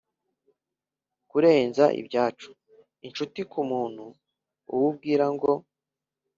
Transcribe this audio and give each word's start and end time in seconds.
kurenza 1.29 1.85
ibyacu, 2.01 2.49
inshuti 3.05 3.39
kumuntu, 3.51 4.05
uwo 4.73 4.85
ubwira 4.91 5.25
ngo, 5.33 5.51